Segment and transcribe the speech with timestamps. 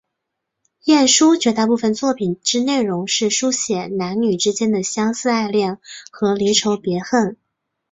[0.85, 5.77] 晏殊绝大部分作品之内容是抒写男女之间的相思爱恋
[6.09, 7.37] 和离愁别恨。